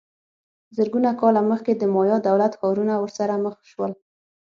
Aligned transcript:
زرګونه 0.75 1.09
کاله 1.21 1.41
مخکې 1.51 1.71
د 1.77 1.83
مایا 1.95 2.17
دولت 2.27 2.51
ښارونه 2.59 2.93
ورسره 2.97 3.33
مخ 3.43 3.55
سول 3.71 3.91